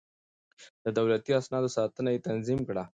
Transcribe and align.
د 0.83 0.85
دولتي 0.97 1.31
اسنادو 1.39 1.69
ساتنه 1.77 2.09
يې 2.13 2.23
تنظيم 2.27 2.59
کړه. 2.69 2.83